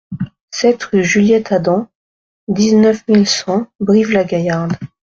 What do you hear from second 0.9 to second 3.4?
Juliette Adam, dix-neuf mille